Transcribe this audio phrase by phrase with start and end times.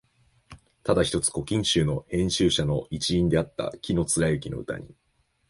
[0.81, 4.95] ただ一つ「古今集」の編集者の一員であった紀貫之の歌に、